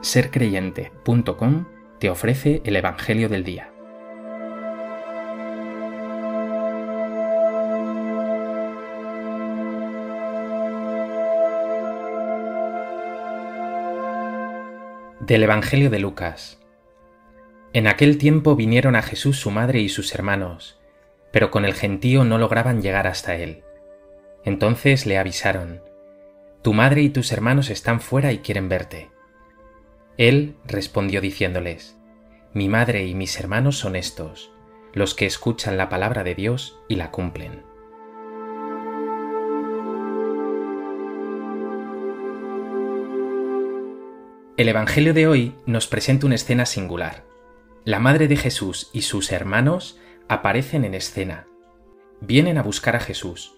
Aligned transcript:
sercreyente.com 0.00 1.66
te 1.98 2.08
ofrece 2.08 2.62
el 2.64 2.76
Evangelio 2.76 3.28
del 3.28 3.42
Día. 3.42 3.72
Del 15.20 15.42
Evangelio 15.42 15.90
de 15.90 15.98
Lucas. 15.98 16.60
En 17.72 17.88
aquel 17.88 18.18
tiempo 18.18 18.54
vinieron 18.54 18.94
a 18.94 19.02
Jesús 19.02 19.40
su 19.40 19.50
madre 19.50 19.80
y 19.80 19.88
sus 19.88 20.14
hermanos, 20.14 20.78
pero 21.32 21.50
con 21.50 21.64
el 21.64 21.74
gentío 21.74 22.24
no 22.24 22.38
lograban 22.38 22.82
llegar 22.82 23.08
hasta 23.08 23.34
él. 23.34 23.64
Entonces 24.44 25.06
le 25.06 25.18
avisaron, 25.18 25.82
Tu 26.62 26.72
madre 26.72 27.02
y 27.02 27.10
tus 27.10 27.32
hermanos 27.32 27.68
están 27.68 28.00
fuera 28.00 28.32
y 28.32 28.38
quieren 28.38 28.68
verte. 28.68 29.10
Él 30.18 30.56
respondió 30.66 31.20
diciéndoles, 31.20 31.96
Mi 32.52 32.68
madre 32.68 33.06
y 33.06 33.14
mis 33.14 33.38
hermanos 33.38 33.78
son 33.78 33.94
estos, 33.94 34.50
los 34.92 35.14
que 35.14 35.26
escuchan 35.26 35.76
la 35.76 35.88
palabra 35.88 36.24
de 36.24 36.34
Dios 36.34 36.76
y 36.88 36.96
la 36.96 37.12
cumplen. 37.12 37.62
El 44.56 44.68
Evangelio 44.68 45.14
de 45.14 45.28
hoy 45.28 45.54
nos 45.66 45.86
presenta 45.86 46.26
una 46.26 46.34
escena 46.34 46.66
singular. 46.66 47.22
La 47.84 48.00
madre 48.00 48.26
de 48.26 48.34
Jesús 48.34 48.90
y 48.92 49.02
sus 49.02 49.30
hermanos 49.30 50.00
aparecen 50.26 50.84
en 50.84 50.94
escena. 50.94 51.46
Vienen 52.20 52.58
a 52.58 52.64
buscar 52.64 52.96
a 52.96 53.00
Jesús. 53.00 53.54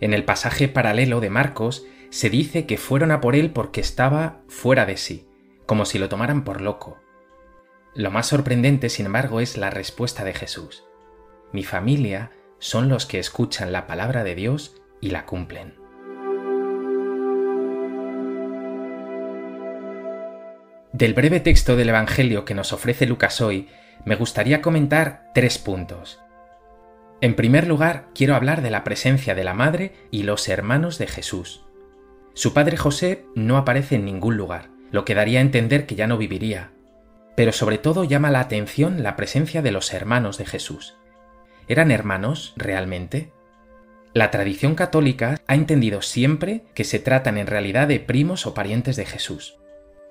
En 0.00 0.12
el 0.12 0.24
pasaje 0.24 0.66
paralelo 0.66 1.20
de 1.20 1.30
Marcos 1.30 1.86
se 2.10 2.30
dice 2.30 2.66
que 2.66 2.78
fueron 2.78 3.12
a 3.12 3.20
por 3.20 3.36
él 3.36 3.52
porque 3.52 3.80
estaba 3.80 4.40
fuera 4.48 4.86
de 4.86 4.96
sí, 4.96 5.28
como 5.66 5.84
si 5.84 5.98
lo 5.98 6.08
tomaran 6.08 6.44
por 6.44 6.60
loco. 6.60 6.98
Lo 7.94 8.10
más 8.10 8.26
sorprendente, 8.26 8.88
sin 8.88 9.06
embargo, 9.06 9.40
es 9.40 9.56
la 9.56 9.70
respuesta 9.70 10.24
de 10.24 10.34
Jesús. 10.34 10.84
Mi 11.52 11.62
familia 11.62 12.32
son 12.58 12.88
los 12.88 13.06
que 13.06 13.18
escuchan 13.18 13.72
la 13.72 13.86
palabra 13.86 14.24
de 14.24 14.34
Dios 14.34 14.82
y 15.00 15.10
la 15.10 15.26
cumplen. 15.26 15.74
Del 20.92 21.14
breve 21.14 21.40
texto 21.40 21.76
del 21.76 21.88
Evangelio 21.88 22.44
que 22.44 22.54
nos 22.54 22.72
ofrece 22.72 23.06
Lucas 23.06 23.40
hoy, 23.40 23.68
me 24.04 24.16
gustaría 24.16 24.60
comentar 24.60 25.30
tres 25.34 25.58
puntos. 25.58 26.20
En 27.20 27.34
primer 27.36 27.66
lugar, 27.66 28.08
quiero 28.14 28.34
hablar 28.34 28.60
de 28.62 28.70
la 28.70 28.84
presencia 28.84 29.34
de 29.34 29.44
la 29.44 29.54
Madre 29.54 29.94
y 30.10 30.24
los 30.24 30.48
hermanos 30.48 30.98
de 30.98 31.06
Jesús. 31.06 31.64
Su 32.34 32.52
padre 32.52 32.76
José 32.76 33.26
no 33.34 33.56
aparece 33.56 33.94
en 33.94 34.04
ningún 34.04 34.36
lugar 34.36 34.73
lo 34.94 35.04
que 35.04 35.16
daría 35.16 35.40
a 35.40 35.42
entender 35.42 35.86
que 35.86 35.96
ya 35.96 36.06
no 36.06 36.16
viviría. 36.16 36.70
Pero 37.34 37.50
sobre 37.50 37.78
todo 37.78 38.04
llama 38.04 38.30
la 38.30 38.38
atención 38.38 39.02
la 39.02 39.16
presencia 39.16 39.60
de 39.60 39.72
los 39.72 39.92
hermanos 39.92 40.38
de 40.38 40.46
Jesús. 40.46 40.94
¿Eran 41.66 41.90
hermanos 41.90 42.52
realmente? 42.56 43.32
La 44.12 44.30
tradición 44.30 44.76
católica 44.76 45.40
ha 45.48 45.56
entendido 45.56 46.00
siempre 46.00 46.62
que 46.74 46.84
se 46.84 47.00
tratan 47.00 47.38
en 47.38 47.48
realidad 47.48 47.88
de 47.88 47.98
primos 47.98 48.46
o 48.46 48.54
parientes 48.54 48.94
de 48.94 49.04
Jesús. 49.04 49.56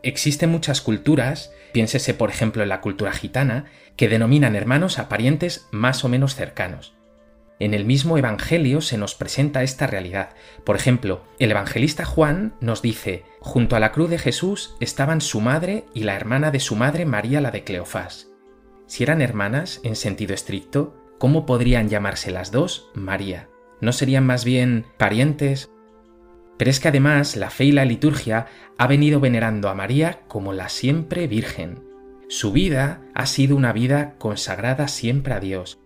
Existen 0.02 0.50
muchas 0.50 0.82
culturas, 0.82 1.54
piénsese 1.72 2.14
por 2.14 2.30
ejemplo 2.30 2.62
en 2.62 2.68
la 2.68 2.82
cultura 2.82 3.14
gitana, 3.14 3.68
que 3.96 4.10
denominan 4.10 4.54
hermanos 4.54 5.00
a 5.00 5.08
parientes 5.08 5.66
más 5.72 6.04
o 6.04 6.10
menos 6.10 6.36
cercanos. 6.36 6.94
En 7.64 7.74
el 7.74 7.86
mismo 7.86 8.18
Evangelio 8.18 8.82
se 8.82 8.98
nos 8.98 9.16
presenta 9.16 9.64
esta 9.64 9.88
realidad. 9.88 10.32
Por 10.66 10.76
ejemplo, 10.76 11.24
el 11.40 11.50
evangelista 11.50 12.04
Juan 12.04 12.56
nos 12.60 12.82
dice, 12.82 13.24
junto 13.40 13.78
a 13.78 13.80
la 13.80 13.94
cruz 13.94 14.10
de 14.10 14.18
Jesús 14.18 14.76
estaban 14.82 15.22
su 15.22 15.40
madre 15.40 15.86
y 15.94 16.04
la 16.04 16.14
hermana 16.14 16.52
de 16.52 16.60
su 16.60 16.76
madre 16.76 17.06
María 17.06 17.40
la 17.40 17.52
de 17.52 17.64
Cleofás. 17.64 18.28
Si 18.86 19.02
eran 19.02 19.22
hermanas, 19.22 19.80
en 19.86 19.96
sentido 19.96 20.34
estricto, 20.34 20.94
¿cómo 21.20 21.46
podrían 21.46 21.88
llamarse 21.88 22.32
las 22.32 22.52
dos 22.52 22.92
María? 22.96 23.48
¿No 23.80 23.94
serían 23.94 24.26
más 24.26 24.44
bien 24.44 24.86
parientes? 24.98 25.72
Pero 26.58 26.70
es 26.70 26.82
que 26.82 26.90
además 26.90 27.38
la 27.38 27.50
fe 27.50 27.64
y 27.64 27.72
la 27.72 27.86
liturgia 27.86 28.48
ha 28.78 28.88
venido 28.88 29.22
venerando 29.22 29.70
a 29.70 29.74
María 29.74 30.24
como 30.28 30.52
la 30.52 30.68
siempre 30.68 31.28
Virgen. 31.28 31.82
Su 32.28 32.52
vida 32.52 33.00
ha 33.16 33.26
sido 33.26 33.56
una 33.56 33.72
vida 33.72 34.16
consagrada 34.18 34.90
siempre 34.90 35.34
a 35.34 35.40
Dios, 35.40 35.80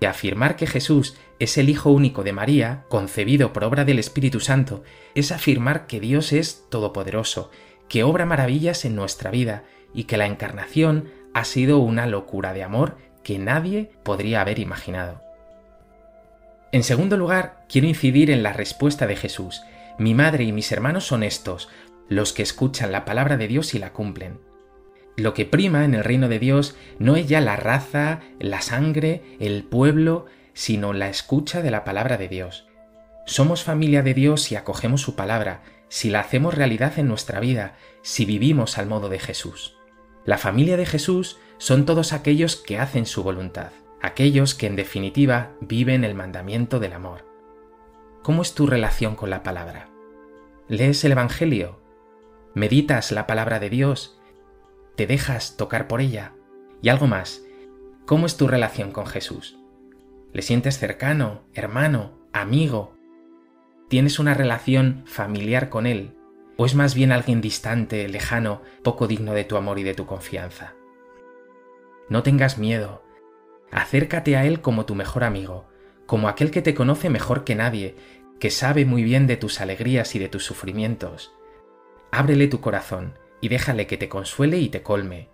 y 0.00 0.06
afirmar 0.06 0.56
que 0.56 0.66
Jesús 0.66 1.16
es 1.38 1.58
el 1.58 1.68
Hijo 1.68 1.90
único 1.90 2.22
de 2.22 2.32
María, 2.32 2.84
concebido 2.88 3.52
por 3.52 3.64
obra 3.64 3.84
del 3.84 3.98
Espíritu 3.98 4.40
Santo, 4.40 4.82
es 5.14 5.32
afirmar 5.32 5.86
que 5.86 6.00
Dios 6.00 6.32
es 6.32 6.66
todopoderoso, 6.70 7.50
que 7.88 8.04
obra 8.04 8.26
maravillas 8.26 8.84
en 8.84 8.94
nuestra 8.94 9.30
vida 9.30 9.64
y 9.94 10.04
que 10.04 10.16
la 10.16 10.26
encarnación 10.26 11.10
ha 11.34 11.44
sido 11.44 11.78
una 11.78 12.06
locura 12.06 12.52
de 12.52 12.62
amor 12.62 12.98
que 13.22 13.38
nadie 13.38 13.90
podría 14.04 14.40
haber 14.40 14.58
imaginado. 14.58 15.22
En 16.70 16.82
segundo 16.82 17.16
lugar, 17.16 17.64
quiero 17.68 17.86
incidir 17.86 18.30
en 18.30 18.42
la 18.42 18.52
respuesta 18.52 19.06
de 19.06 19.16
Jesús. 19.16 19.62
Mi 19.98 20.14
madre 20.14 20.44
y 20.44 20.52
mis 20.52 20.70
hermanos 20.70 21.06
son 21.06 21.22
estos, 21.22 21.68
los 22.08 22.32
que 22.32 22.42
escuchan 22.42 22.92
la 22.92 23.04
palabra 23.04 23.36
de 23.36 23.48
Dios 23.48 23.74
y 23.74 23.78
la 23.78 23.92
cumplen. 23.92 24.47
Lo 25.18 25.34
que 25.34 25.46
prima 25.46 25.84
en 25.84 25.94
el 25.94 26.04
reino 26.04 26.28
de 26.28 26.38
Dios 26.38 26.76
no 27.00 27.16
es 27.16 27.26
ya 27.26 27.40
la 27.40 27.56
raza, 27.56 28.20
la 28.38 28.60
sangre, 28.60 29.36
el 29.40 29.64
pueblo, 29.64 30.26
sino 30.54 30.92
la 30.92 31.08
escucha 31.08 31.60
de 31.60 31.72
la 31.72 31.82
palabra 31.82 32.16
de 32.18 32.28
Dios. 32.28 32.68
Somos 33.26 33.64
familia 33.64 34.04
de 34.04 34.14
Dios 34.14 34.42
si 34.42 34.54
acogemos 34.54 35.02
su 35.02 35.16
palabra, 35.16 35.64
si 35.88 36.08
la 36.08 36.20
hacemos 36.20 36.54
realidad 36.54 37.00
en 37.00 37.08
nuestra 37.08 37.40
vida, 37.40 37.74
si 38.00 38.26
vivimos 38.26 38.78
al 38.78 38.86
modo 38.86 39.08
de 39.08 39.18
Jesús. 39.18 39.74
La 40.24 40.38
familia 40.38 40.76
de 40.76 40.86
Jesús 40.86 41.36
son 41.58 41.84
todos 41.84 42.12
aquellos 42.12 42.54
que 42.54 42.78
hacen 42.78 43.04
su 43.04 43.24
voluntad, 43.24 43.72
aquellos 44.00 44.54
que 44.54 44.68
en 44.68 44.76
definitiva 44.76 45.50
viven 45.60 46.04
el 46.04 46.14
mandamiento 46.14 46.78
del 46.78 46.92
amor. 46.92 47.26
¿Cómo 48.22 48.42
es 48.42 48.54
tu 48.54 48.68
relación 48.68 49.16
con 49.16 49.30
la 49.30 49.42
palabra? 49.42 49.88
¿Lees 50.68 51.04
el 51.04 51.10
Evangelio? 51.10 51.80
¿Meditas 52.54 53.10
la 53.10 53.26
palabra 53.26 53.58
de 53.58 53.68
Dios? 53.68 54.17
¿Te 54.98 55.06
dejas 55.06 55.56
tocar 55.56 55.86
por 55.86 56.00
ella? 56.00 56.32
Y 56.82 56.88
algo 56.88 57.06
más, 57.06 57.44
¿cómo 58.04 58.26
es 58.26 58.36
tu 58.36 58.48
relación 58.48 58.90
con 58.90 59.06
Jesús? 59.06 59.56
¿Le 60.32 60.42
sientes 60.42 60.76
cercano, 60.76 61.42
hermano, 61.54 62.18
amigo? 62.32 62.96
¿Tienes 63.88 64.18
una 64.18 64.34
relación 64.34 65.04
familiar 65.06 65.68
con 65.68 65.86
Él? 65.86 66.16
¿O 66.56 66.66
es 66.66 66.74
más 66.74 66.96
bien 66.96 67.12
alguien 67.12 67.40
distante, 67.40 68.08
lejano, 68.08 68.62
poco 68.82 69.06
digno 69.06 69.34
de 69.34 69.44
tu 69.44 69.56
amor 69.56 69.78
y 69.78 69.84
de 69.84 69.94
tu 69.94 70.04
confianza? 70.04 70.74
No 72.08 72.24
tengas 72.24 72.58
miedo. 72.58 73.04
Acércate 73.70 74.36
a 74.36 74.46
Él 74.46 74.60
como 74.60 74.84
tu 74.84 74.96
mejor 74.96 75.22
amigo, 75.22 75.68
como 76.06 76.28
aquel 76.28 76.50
que 76.50 76.60
te 76.60 76.74
conoce 76.74 77.08
mejor 77.08 77.44
que 77.44 77.54
nadie, 77.54 77.94
que 78.40 78.50
sabe 78.50 78.84
muy 78.84 79.04
bien 79.04 79.28
de 79.28 79.36
tus 79.36 79.60
alegrías 79.60 80.16
y 80.16 80.18
de 80.18 80.28
tus 80.28 80.44
sufrimientos. 80.44 81.32
Ábrele 82.10 82.48
tu 82.48 82.60
corazón 82.60 83.14
y 83.40 83.48
déjale 83.48 83.86
que 83.86 83.96
te 83.96 84.08
consuele 84.08 84.58
y 84.58 84.68
te 84.68 84.82
colme. 84.82 85.28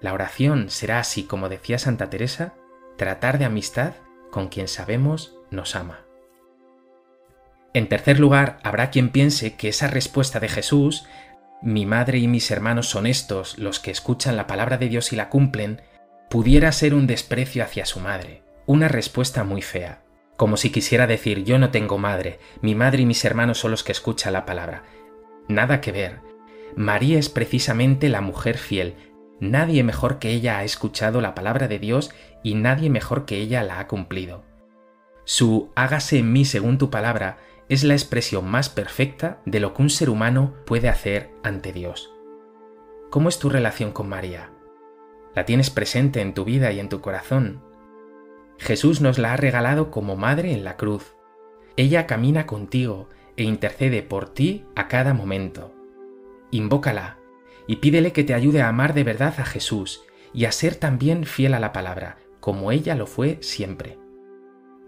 La 0.00 0.12
oración 0.12 0.70
será 0.70 0.98
así, 0.98 1.24
como 1.24 1.48
decía 1.48 1.78
Santa 1.78 2.10
Teresa, 2.10 2.54
tratar 2.96 3.38
de 3.38 3.44
amistad 3.44 3.94
con 4.30 4.48
quien 4.48 4.68
sabemos 4.68 5.36
nos 5.50 5.76
ama. 5.76 6.06
En 7.74 7.88
tercer 7.88 8.20
lugar, 8.20 8.58
habrá 8.62 8.90
quien 8.90 9.10
piense 9.10 9.56
que 9.56 9.68
esa 9.68 9.86
respuesta 9.86 10.40
de 10.40 10.48
Jesús, 10.48 11.06
mi 11.62 11.86
madre 11.86 12.18
y 12.18 12.28
mis 12.28 12.50
hermanos 12.50 12.88
son 12.88 13.06
estos 13.06 13.58
los 13.58 13.78
que 13.78 13.90
escuchan 13.90 14.36
la 14.36 14.46
palabra 14.46 14.76
de 14.76 14.88
Dios 14.88 15.12
y 15.12 15.16
la 15.16 15.28
cumplen, 15.28 15.80
pudiera 16.28 16.72
ser 16.72 16.94
un 16.94 17.06
desprecio 17.06 17.62
hacia 17.62 17.86
su 17.86 18.00
madre, 18.00 18.42
una 18.66 18.88
respuesta 18.88 19.44
muy 19.44 19.62
fea, 19.62 20.02
como 20.36 20.56
si 20.56 20.70
quisiera 20.70 21.06
decir 21.06 21.44
yo 21.44 21.58
no 21.58 21.70
tengo 21.70 21.98
madre, 21.98 22.40
mi 22.60 22.74
madre 22.74 23.02
y 23.02 23.06
mis 23.06 23.24
hermanos 23.24 23.58
son 23.58 23.70
los 23.70 23.84
que 23.84 23.92
escuchan 23.92 24.32
la 24.32 24.44
palabra. 24.44 24.82
Nada 25.48 25.80
que 25.80 25.92
ver, 25.92 26.20
María 26.76 27.18
es 27.18 27.28
precisamente 27.28 28.08
la 28.08 28.20
mujer 28.20 28.56
fiel. 28.56 28.94
Nadie 29.40 29.82
mejor 29.82 30.18
que 30.18 30.30
ella 30.30 30.58
ha 30.58 30.64
escuchado 30.64 31.20
la 31.20 31.34
palabra 31.34 31.68
de 31.68 31.78
Dios 31.78 32.10
y 32.42 32.54
nadie 32.54 32.88
mejor 32.88 33.26
que 33.26 33.36
ella 33.36 33.62
la 33.62 33.78
ha 33.78 33.88
cumplido. 33.88 34.44
Su 35.24 35.70
hágase 35.74 36.18
en 36.18 36.32
mí 36.32 36.44
según 36.44 36.78
tu 36.78 36.90
palabra 36.90 37.38
es 37.68 37.84
la 37.84 37.94
expresión 37.94 38.48
más 38.48 38.68
perfecta 38.68 39.40
de 39.44 39.60
lo 39.60 39.74
que 39.74 39.82
un 39.82 39.90
ser 39.90 40.10
humano 40.10 40.54
puede 40.64 40.88
hacer 40.88 41.30
ante 41.42 41.72
Dios. 41.72 42.10
¿Cómo 43.10 43.28
es 43.28 43.38
tu 43.38 43.50
relación 43.50 43.92
con 43.92 44.08
María? 44.08 44.50
¿La 45.34 45.44
tienes 45.44 45.70
presente 45.70 46.20
en 46.20 46.34
tu 46.34 46.44
vida 46.44 46.72
y 46.72 46.80
en 46.80 46.88
tu 46.88 47.00
corazón? 47.00 47.62
Jesús 48.58 49.00
nos 49.00 49.18
la 49.18 49.34
ha 49.34 49.36
regalado 49.36 49.90
como 49.90 50.16
madre 50.16 50.52
en 50.52 50.64
la 50.64 50.76
cruz. 50.76 51.14
Ella 51.76 52.06
camina 52.06 52.46
contigo 52.46 53.08
e 53.36 53.44
intercede 53.44 54.02
por 54.02 54.28
ti 54.28 54.64
a 54.76 54.88
cada 54.88 55.14
momento 55.14 55.72
invócala 56.52 57.18
y 57.66 57.76
pídele 57.76 58.12
que 58.12 58.22
te 58.22 58.34
ayude 58.34 58.62
a 58.62 58.68
amar 58.68 58.94
de 58.94 59.02
verdad 59.02 59.34
a 59.38 59.44
Jesús 59.44 60.04
y 60.32 60.44
a 60.44 60.52
ser 60.52 60.76
también 60.76 61.24
fiel 61.24 61.54
a 61.54 61.60
la 61.60 61.72
palabra, 61.72 62.18
como 62.38 62.70
ella 62.70 62.94
lo 62.94 63.06
fue 63.06 63.38
siempre. 63.40 63.98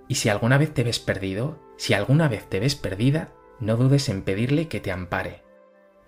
Y 0.07 0.17
si 0.17 0.29
alguna 0.29 0.59
vez 0.59 0.73
te 0.73 0.85
ves 0.85 1.01
perdido, 1.01 1.59
si 1.77 1.95
alguna 1.95 2.29
vez 2.29 2.49
te 2.49 2.61
ves 2.61 2.77
perdida, 2.77 3.33
no 3.59 3.77
dudes 3.77 4.09
en 4.09 4.23
pedirle 4.23 4.69
que 4.69 4.81
te 4.81 4.93
ampare. 4.93 5.43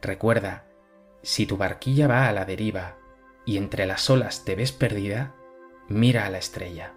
Recuerda, 0.03 0.67
Si 1.23 1.45
tu 1.47 1.57
barquilla 1.57 2.07
va 2.07 2.29
a 2.29 2.33
la 2.33 2.45
deriva 2.45 2.99
y 3.45 3.57
entre 3.57 3.87
las 3.87 4.09
olas 4.11 4.45
te 4.45 4.55
ves 4.55 4.71
perdida, 4.71 5.35
mira 5.89 6.27
a 6.27 6.31
la 6.31 6.39
estrella, 6.39 6.95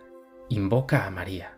invoca 0.50 1.06
a 1.06 1.10
María. 1.10 1.58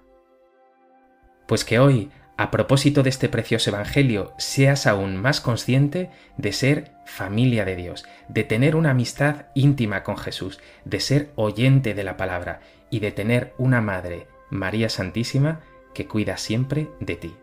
Pues 1.47 1.65
que 1.65 1.79
hoy, 1.79 2.11
a 2.41 2.49
propósito 2.49 3.03
de 3.03 3.11
este 3.11 3.29
precioso 3.29 3.69
Evangelio, 3.69 4.33
seas 4.39 4.87
aún 4.87 5.15
más 5.15 5.41
consciente 5.41 6.09
de 6.37 6.53
ser 6.53 6.91
familia 7.05 7.65
de 7.65 7.75
Dios, 7.75 8.03
de 8.29 8.43
tener 8.43 8.75
una 8.75 8.89
amistad 8.89 9.45
íntima 9.53 10.01
con 10.01 10.17
Jesús, 10.17 10.59
de 10.83 10.99
ser 11.01 11.29
oyente 11.35 11.93
de 11.93 12.03
la 12.03 12.17
palabra 12.17 12.61
y 12.89 12.99
de 12.99 13.11
tener 13.11 13.53
una 13.59 13.79
Madre, 13.79 14.25
María 14.49 14.89
Santísima, 14.89 15.59
que 15.93 16.07
cuida 16.07 16.37
siempre 16.37 16.89
de 16.99 17.15
ti. 17.15 17.35